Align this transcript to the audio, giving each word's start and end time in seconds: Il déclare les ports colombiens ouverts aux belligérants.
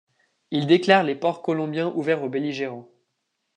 Il 0.49 0.65
déclare 0.65 1.03
les 1.03 1.13
ports 1.13 1.43
colombiens 1.43 1.91
ouverts 1.93 2.23
aux 2.23 2.27
belligérants. 2.29 2.89